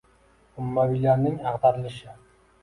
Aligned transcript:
Umaviylarning 0.63 1.37
ag‘darilishi. 1.51 2.17